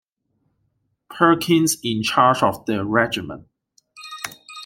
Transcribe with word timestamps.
Perkins 1.11 1.77
in 1.83 2.01
charge 2.01 2.41
of 2.41 2.65
the 2.65 2.83
regiment. 2.83 3.47